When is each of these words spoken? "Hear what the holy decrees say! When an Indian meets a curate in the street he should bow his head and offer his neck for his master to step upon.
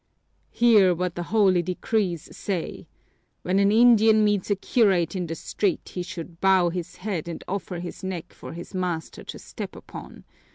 "Hear 0.49 0.95
what 0.95 1.13
the 1.13 1.21
holy 1.29 1.61
decrees 1.61 2.35
say! 2.35 2.87
When 3.43 3.59
an 3.59 3.71
Indian 3.71 4.23
meets 4.23 4.49
a 4.49 4.55
curate 4.55 5.15
in 5.15 5.27
the 5.27 5.35
street 5.35 5.89
he 5.93 6.01
should 6.01 6.41
bow 6.41 6.69
his 6.71 6.95
head 6.95 7.27
and 7.27 7.43
offer 7.47 7.77
his 7.79 8.03
neck 8.03 8.33
for 8.33 8.53
his 8.53 8.73
master 8.73 9.23
to 9.25 9.37
step 9.37 9.75
upon. 9.75 10.23